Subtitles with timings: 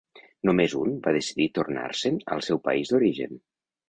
[0.49, 3.37] Només un va decidir tornar-se'n al seu país d'origen.